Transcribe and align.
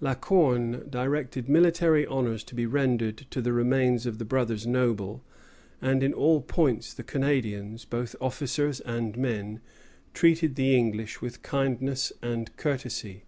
La 0.00 0.14
Corne 0.14 0.88
directed 0.88 1.48
military 1.48 2.06
honors 2.06 2.44
to 2.44 2.54
be 2.54 2.64
rendered 2.64 3.16
to 3.28 3.42
the 3.42 3.52
remains 3.52 4.06
of 4.06 4.18
the 4.18 4.24
brothers 4.24 4.64
Noble; 4.64 5.24
and 5.82 6.04
in 6.04 6.12
all 6.14 6.42
points 6.42 6.94
the 6.94 7.02
Canadians, 7.02 7.86
both 7.86 8.14
officers 8.20 8.78
and 8.78 9.16
men, 9.18 9.60
treated 10.14 10.54
the 10.54 10.76
English 10.76 11.20
with 11.20 11.42
kindness 11.42 12.12
and 12.22 12.56
courtesy. 12.56 13.24